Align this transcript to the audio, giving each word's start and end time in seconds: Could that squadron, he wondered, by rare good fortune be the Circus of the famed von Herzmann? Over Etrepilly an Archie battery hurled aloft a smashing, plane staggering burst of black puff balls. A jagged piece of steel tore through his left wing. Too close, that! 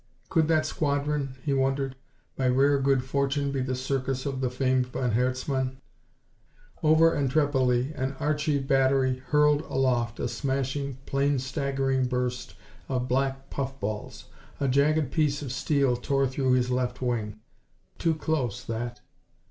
Could 0.29 0.47
that 0.47 0.65
squadron, 0.65 1.35
he 1.43 1.53
wondered, 1.53 1.95
by 2.35 2.47
rare 2.47 2.79
good 2.79 3.03
fortune 3.03 3.51
be 3.51 3.61
the 3.61 3.75
Circus 3.75 4.25
of 4.25 4.41
the 4.41 4.49
famed 4.49 4.87
von 4.87 5.11
Herzmann? 5.11 5.77
Over 6.81 7.13
Etrepilly 7.15 7.93
an 7.93 8.13
Archie 8.19 8.57
battery 8.57 9.21
hurled 9.27 9.61
aloft 9.69 10.19
a 10.19 10.27
smashing, 10.27 10.95
plane 11.05 11.37
staggering 11.37 12.05
burst 12.07 12.55
of 12.89 13.07
black 13.07 13.51
puff 13.51 13.79
balls. 13.79 14.25
A 14.59 14.67
jagged 14.67 15.11
piece 15.11 15.43
of 15.43 15.51
steel 15.51 15.95
tore 15.95 16.27
through 16.27 16.53
his 16.53 16.71
left 16.71 16.99
wing. 17.03 17.39
Too 17.99 18.15
close, 18.15 18.63
that! 18.63 19.01